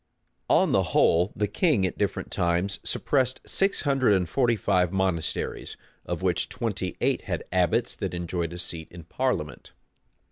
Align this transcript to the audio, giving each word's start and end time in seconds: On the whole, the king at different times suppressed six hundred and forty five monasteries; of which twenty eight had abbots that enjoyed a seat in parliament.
On 0.49 0.71
the 0.71 0.81
whole, 0.97 1.31
the 1.35 1.45
king 1.47 1.85
at 1.85 1.95
different 1.95 2.31
times 2.31 2.79
suppressed 2.83 3.39
six 3.45 3.83
hundred 3.83 4.13
and 4.13 4.27
forty 4.27 4.55
five 4.55 4.91
monasteries; 4.91 5.77
of 6.07 6.23
which 6.23 6.49
twenty 6.49 6.97
eight 7.01 7.21
had 7.25 7.43
abbots 7.51 7.95
that 7.97 8.15
enjoyed 8.15 8.51
a 8.51 8.57
seat 8.57 8.87
in 8.89 9.03
parliament. 9.03 9.73